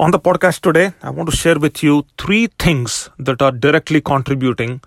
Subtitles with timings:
[0.00, 4.00] On the podcast today, I want to share with you three things that are directly
[4.00, 4.80] contributing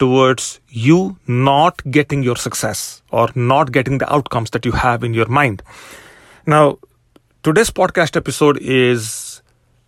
[0.00, 5.14] towards you not getting your success or not getting the outcomes that you have in
[5.14, 5.62] your mind.
[6.44, 6.78] Now,
[7.44, 9.42] today's podcast episode is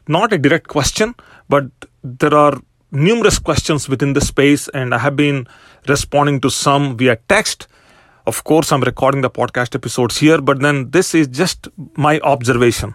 [0.06, 1.17] not a direct question,
[1.49, 1.65] but
[2.05, 2.55] there are
[2.93, 5.49] numerous questions within the space, and I have been
[5.89, 7.67] responding to some via text.
[8.25, 11.67] Of course, I'm recording the podcast episodes here, but then this is just
[11.97, 12.95] my observation.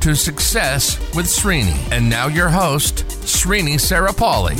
[0.00, 1.76] to Success with Srini.
[1.92, 4.56] And now your host, Srini Sarapalli.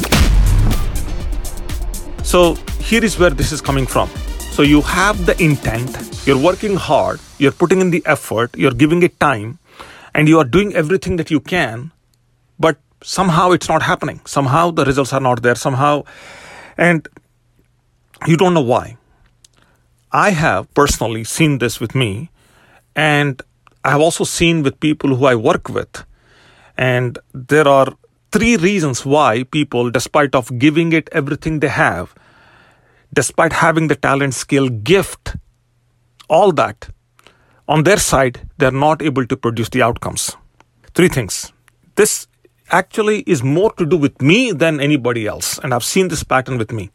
[2.25, 4.09] So, here is where this is coming from.
[4.53, 9.03] So, you have the intent, you're working hard, you're putting in the effort, you're giving
[9.03, 9.59] it time,
[10.15, 11.91] and you are doing everything that you can,
[12.59, 14.21] but somehow it's not happening.
[14.27, 15.55] Somehow the results are not there.
[15.55, 16.05] Somehow,
[16.77, 17.09] and
[18.27, 18.97] you don't know why.
[20.13, 22.31] I have personally seen this with me,
[22.95, 23.41] and
[23.85, 26.05] I have also seen with people who I work with.
[26.77, 27.95] And there are
[28.33, 32.15] three reasons why people, despite of giving it everything they have,
[33.13, 35.37] despite having the talent, skill, gift,
[36.29, 36.89] all that,
[37.69, 40.37] on their side, they're not able to produce the outcomes.
[40.95, 41.53] Three things.
[41.97, 42.27] This
[42.71, 46.59] actually is more to do with me than anybody else, and I've seen this pattern
[46.59, 46.91] with me.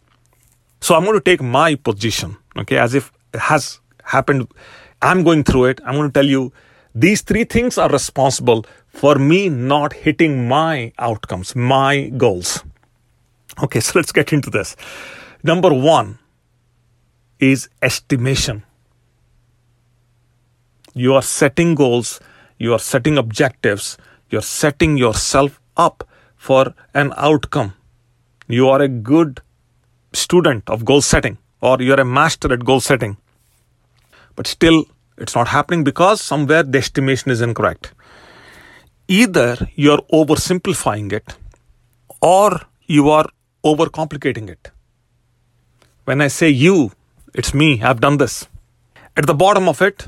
[0.82, 4.48] So I'm going to take my position, okay, as if it has happened.
[5.02, 5.82] I'm going through it.
[5.86, 6.54] I'm going to tell you
[6.96, 12.64] these three things are responsible for me not hitting my outcomes, my goals.
[13.62, 14.78] Okay, so let's get into this.
[15.44, 16.20] Number one
[17.38, 18.64] is estimation.
[20.94, 22.22] You are setting goals,
[22.58, 23.98] you are setting objectives,
[24.30, 26.08] you're setting yourself up
[26.38, 27.74] for an outcome.
[28.48, 29.42] You are a good
[30.14, 33.18] student of goal setting, or you're a master at goal setting.
[34.38, 34.86] But still,
[35.18, 37.94] it's not happening because somewhere the estimation is incorrect.
[39.08, 41.36] Either you're oversimplifying it,
[42.22, 43.28] or you are
[43.64, 44.72] overcomplicating it.
[46.06, 46.92] When I say you,
[47.34, 48.48] it's me, I've done this.
[49.18, 50.08] At the bottom of it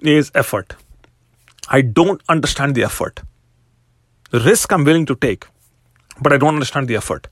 [0.00, 0.74] is effort.
[1.68, 3.20] I don't understand the effort.
[4.30, 5.46] The risk I'm willing to take,
[6.20, 7.28] but I don't understand the effort.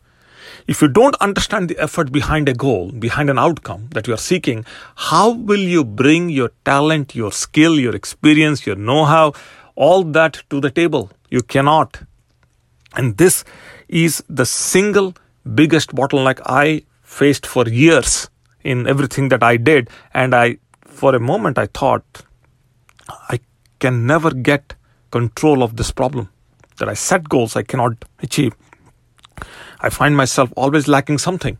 [0.66, 4.18] If you don't understand the effort behind a goal, behind an outcome that you are
[4.18, 4.64] seeking,
[4.96, 9.32] how will you bring your talent, your skill, your experience, your know how,
[9.76, 11.10] all that to the table?
[11.30, 12.02] You cannot.
[12.96, 13.44] And this
[13.88, 15.14] is the single
[15.54, 18.28] biggest bottleneck I faced for years
[18.64, 19.88] in everything that I did.
[20.12, 22.22] And I, for a moment, I thought,
[23.08, 23.38] I
[23.78, 24.74] can never get
[25.12, 26.28] control of this problem.
[26.78, 28.52] That I set goals I cannot achieve.
[29.86, 31.58] I find myself always lacking something.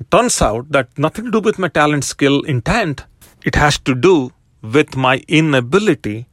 [0.00, 3.04] It turns out that nothing to do with my talent, skill, intent.
[3.44, 6.26] It has to do with my inability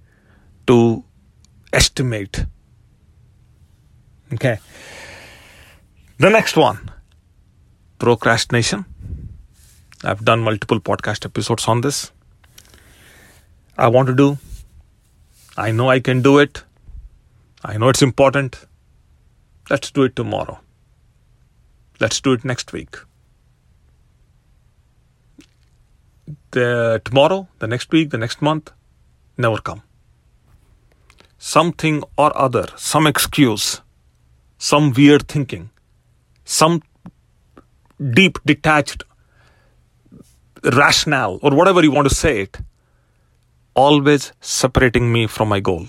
[0.67, 1.03] to
[1.73, 2.45] estimate.
[4.33, 4.59] Okay.
[6.19, 6.91] The next one
[7.97, 8.85] procrastination.
[10.03, 12.11] I've done multiple podcast episodes on this.
[13.77, 14.37] I want to do.
[15.57, 16.63] I know I can do it.
[17.63, 18.59] I know it's important.
[19.69, 20.59] Let's do it tomorrow.
[21.99, 22.97] Let's do it next week.
[26.51, 28.71] The tomorrow, the next week, the next month
[29.37, 29.81] never come.
[31.37, 33.81] Something or other, some excuse,
[34.57, 35.69] some weird thinking,
[36.43, 36.81] some
[37.99, 39.03] deep detached
[40.63, 42.57] rationale or whatever you want to say it
[43.75, 45.87] always separating me from my goal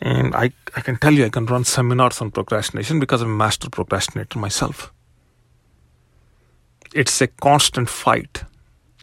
[0.00, 3.36] and I, I can tell you i can run seminars on procrastination because i'm a
[3.36, 4.92] master procrastinator myself
[6.94, 8.44] it's a constant fight.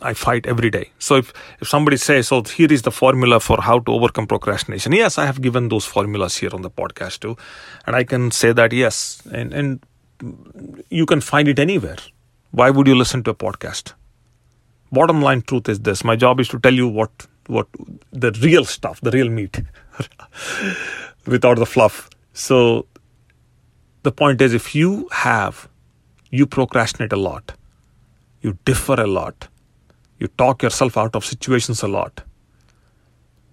[0.02, 0.92] I fight every day.
[1.00, 4.94] So if, if somebody says so here is the formula for how to overcome procrastination.
[4.94, 7.36] Yes i have given those formulas here on the podcast too.
[7.86, 9.86] And i can say that yes and and
[10.90, 11.98] you can find it anywhere.
[12.52, 13.94] Why would you listen to a podcast?
[14.92, 16.04] Bottom line truth is this.
[16.04, 17.68] My job is to tell you what what
[18.12, 19.62] the real stuff the real meat
[21.26, 22.10] without the fluff.
[22.34, 22.86] So
[24.04, 25.68] the point is if you have
[26.32, 27.59] you procrastinate a lot
[28.42, 29.48] you differ a lot
[30.18, 32.24] you talk yourself out of situations a lot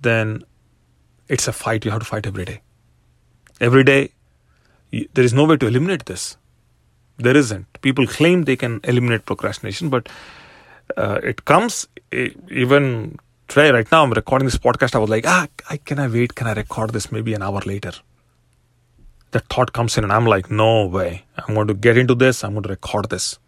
[0.03, 0.43] then
[1.29, 2.61] it's a fight you have to fight every day
[3.61, 4.03] every day
[4.91, 6.37] you, there is no way to eliminate this
[7.19, 7.81] There isn't.
[7.81, 10.09] People claim they can eliminate procrastination, but
[10.97, 13.19] uh, it comes even
[13.49, 14.95] today, right now, I'm recording this podcast.
[14.95, 16.35] I was like, ah, I, can I wait?
[16.35, 17.93] Can I record this maybe an hour later?
[19.31, 21.25] The thought comes in, and I'm like, no way.
[21.37, 22.45] I'm going to get into this.
[22.45, 23.39] I'm going to record this.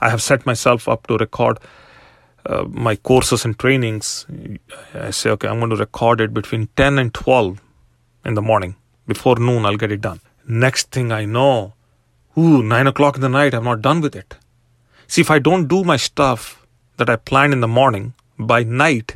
[0.00, 1.58] I have set myself up to record
[2.46, 4.26] uh, my courses and trainings.
[4.94, 7.60] I say, okay, I'm going to record it between 10 and 12
[8.24, 8.76] in the morning.
[9.06, 10.20] Before noon, I'll get it done.
[10.48, 11.74] Next thing I know,
[12.38, 14.36] ooh, 9 o'clock in the night, I'm not done with it.
[15.06, 19.14] See, if I don't do my stuff that I planned in the morning by night,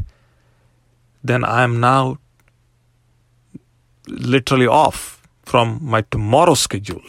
[1.22, 2.18] then I am now
[4.06, 7.02] literally off from my tomorrow schedule.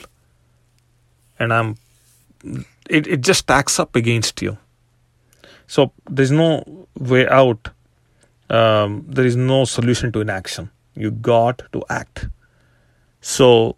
[1.40, 1.78] And I'm
[2.90, 4.58] it, it just stacks up against you.
[5.68, 7.70] So there's no way out.
[8.50, 10.70] Um, there is no solution to inaction.
[10.96, 12.28] You got to act.
[13.22, 13.76] So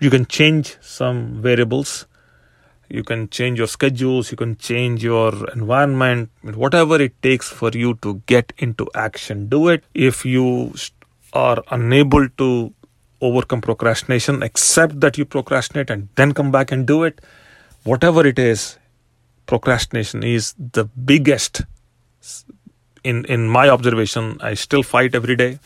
[0.00, 2.06] you can change some variables.
[2.88, 4.30] You can change your schedules.
[4.30, 6.30] You can change your environment.
[6.42, 9.84] Whatever it takes for you to get into action, do it.
[9.94, 10.74] If you
[11.32, 12.72] are unable to
[13.22, 17.20] overcome procrastination, accept that you procrastinate and then come back and do it.
[17.84, 18.78] Whatever it is,
[19.46, 21.62] procrastination is the biggest
[23.02, 24.38] in in my observation.
[24.40, 25.58] I still fight every day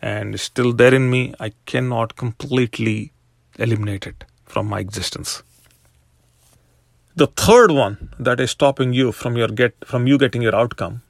[0.00, 1.34] and still there in me.
[1.38, 3.12] I cannot completely
[3.58, 5.42] eliminate it from my existence.
[7.14, 11.02] The third one that is stopping you from your get from you getting your outcome,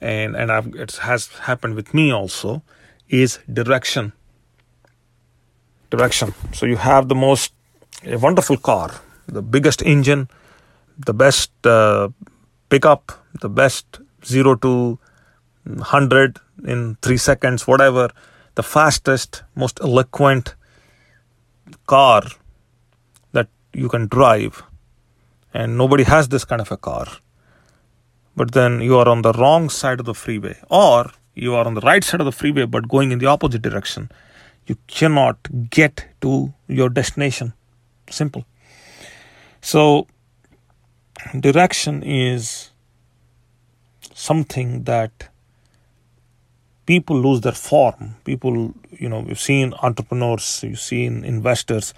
[0.00, 2.62] and and I've, it has happened with me also,
[3.08, 4.12] is direction
[5.90, 6.34] direction.
[6.52, 7.52] So you have the most
[8.04, 8.90] wonderful car,
[9.26, 10.28] the biggest engine,
[10.98, 12.08] the best uh,
[12.68, 14.98] pickup, the best zero to
[15.80, 18.10] hundred in three seconds, whatever,
[18.54, 20.54] the fastest, most eloquent
[21.86, 22.22] car
[23.32, 24.62] that you can drive,
[25.52, 27.06] and nobody has this kind of a car.
[28.36, 31.74] But then you are on the wrong side of the freeway, or you are on
[31.74, 34.10] the right side of the freeway but going in the opposite direction
[34.70, 35.36] you cannot
[35.70, 37.52] get to your destination.
[38.08, 38.44] Simple.
[39.60, 40.06] So,
[41.40, 42.70] direction is
[44.14, 45.28] something that
[46.86, 48.14] people lose their form.
[48.24, 51.92] People, you know, you've seen entrepreneurs, you've seen investors,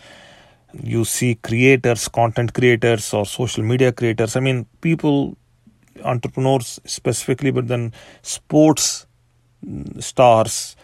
[0.82, 4.34] you see creators, content creators, or social media creators.
[4.34, 5.36] I mean, people,
[6.02, 7.92] entrepreneurs specifically, but then
[8.22, 9.06] sports
[9.66, 10.74] mm, stars,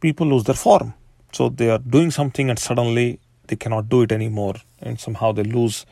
[0.00, 0.94] people lose their form.
[1.32, 5.42] So they are doing something and suddenly they cannot do it anymore and somehow they
[5.42, 5.86] lose.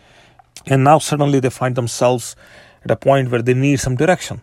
[0.66, 2.36] And now suddenly they find themselves
[2.84, 4.40] at a point where they need some direction.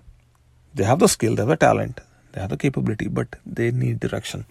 [0.74, 2.02] They have the skill, they have the talent,
[2.32, 4.46] they have the capability, but they need direction.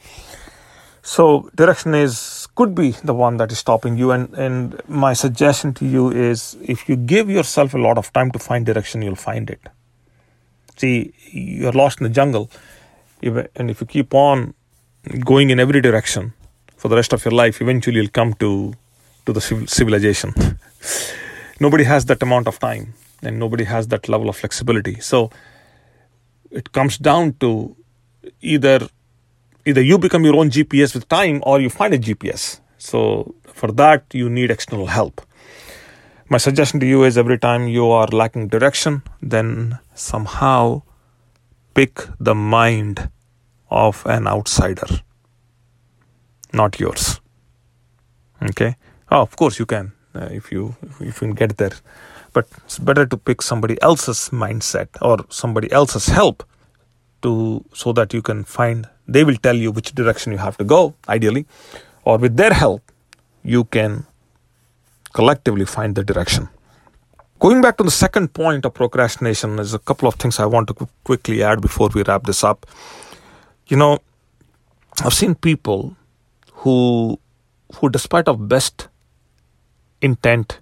[1.02, 4.10] So direction is could be the one that is stopping you.
[4.10, 8.32] And, and my suggestion to you is if you give yourself a lot of time
[8.32, 9.60] to find direction, you'll find it.
[10.76, 12.50] See, you're lost in the jungle.
[13.22, 14.54] And if you keep on
[15.24, 16.32] going in every direction
[16.76, 18.74] for the rest of your life, eventually you'll come to
[19.26, 20.32] to the civilization.
[21.60, 25.00] nobody has that amount of time, and nobody has that level of flexibility.
[25.00, 25.30] So
[26.50, 27.76] it comes down to
[28.40, 28.88] either
[29.64, 32.60] either you become your own GPS with time, or you find a GPS.
[32.78, 35.20] So for that, you need external help.
[36.28, 40.82] My suggestion to you is every time you are lacking direction, then somehow
[41.74, 43.10] pick the mind
[43.70, 44.86] of an outsider,
[46.52, 47.20] not yours.
[48.42, 48.76] Okay?
[49.10, 51.72] Oh, of course you can uh, if you if you can get there,
[52.32, 56.44] but it's better to pick somebody else's mindset or somebody else's help
[57.22, 58.88] to so that you can find.
[59.08, 61.46] They will tell you which direction you have to go, ideally,
[62.04, 62.82] or with their help,
[63.44, 64.04] you can
[65.12, 66.48] collectively find the direction.
[67.38, 70.68] Going back to the second point of procrastination, there's a couple of things I want
[70.68, 72.66] to quickly add before we wrap this up.
[73.68, 73.98] You know,
[75.04, 75.94] I've seen people
[76.66, 77.20] who,
[77.76, 78.88] who despite of best
[80.02, 80.58] intent,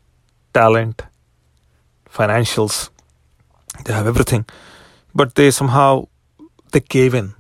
[0.53, 1.03] talent,
[2.09, 2.91] financials,
[3.85, 4.45] they have everything,
[5.15, 6.07] but they somehow
[6.73, 7.33] they cave in.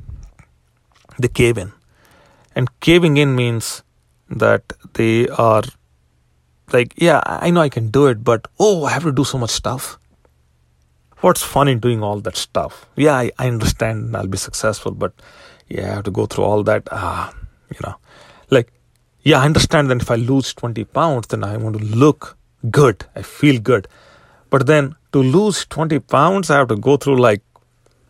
[1.18, 1.72] They cave in,
[2.56, 3.82] and caving in means
[4.30, 5.62] that they are
[6.72, 9.36] like, yeah, I know I can do it, but oh, I have to do so
[9.36, 9.98] much stuff
[11.24, 12.86] what's fun in doing all that stuff?
[12.96, 15.12] Yeah, I, I understand I'll be successful, but
[15.68, 16.86] yeah, I have to go through all that.
[16.90, 17.34] Ah,
[17.70, 17.94] you know,
[18.50, 18.72] like,
[19.22, 22.36] yeah, I understand that if I lose 20 pounds, then I want to look
[22.70, 23.04] good.
[23.16, 23.88] I feel good.
[24.50, 27.42] But then to lose 20 pounds, I have to go through like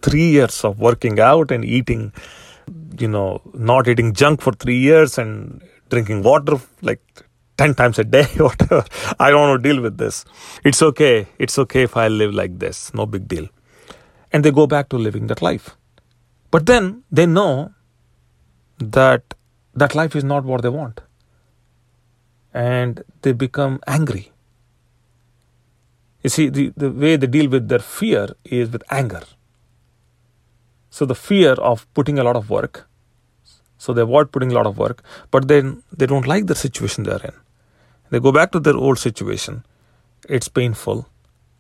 [0.03, 2.13] three years of working out and eating,
[2.99, 7.01] you know, not eating junk for three years and drinking water like
[7.57, 8.85] 10 times a day, whatever.
[9.19, 10.25] I don't want to deal with this.
[10.65, 11.29] It's okay.
[11.39, 12.93] It's okay if I live like this.
[12.95, 13.49] No big deal.
[14.33, 15.77] And they go back to living that life.
[16.51, 17.73] But then they know
[18.79, 19.35] that
[19.75, 21.01] that life is not what they want.
[22.53, 24.31] And they become angry.
[26.23, 29.23] You see, the, the way they deal with their fear is with anger.
[30.91, 32.89] So the fear of putting a lot of work,
[33.79, 37.05] so they avoid putting a lot of work, but then they don't like the situation
[37.05, 37.35] they're in.
[38.11, 39.65] They go back to their old situation.
[40.29, 41.09] It's painful.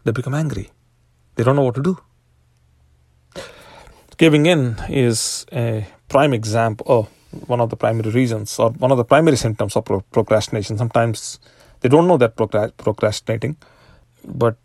[0.04, 0.70] They become angry.
[1.34, 1.98] They don't know what to do.
[4.16, 7.08] Giving in is a prime example, oh,
[7.46, 10.78] one of the primary reasons or one of the primary symptoms of pro- procrastination.
[10.78, 11.38] Sometimes
[11.80, 13.56] they don't know that procrastinating,
[14.24, 14.56] but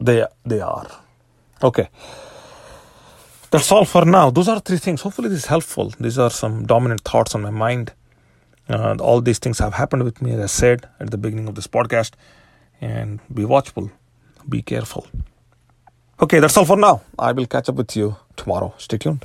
[0.00, 0.86] they they are.
[1.62, 1.88] Okay.
[3.50, 4.30] That's all for now.
[4.30, 5.02] Those are three things.
[5.02, 5.92] Hopefully, this is helpful.
[6.00, 7.92] These are some dominant thoughts on my mind.
[8.68, 11.54] Uh, all these things have happened with me, as I said at the beginning of
[11.54, 12.12] this podcast.
[12.80, 13.90] And be watchful,
[14.48, 15.06] be careful.
[16.20, 17.02] Okay, that's all for now.
[17.18, 18.74] I will catch up with you tomorrow.
[18.78, 19.24] Stay tuned.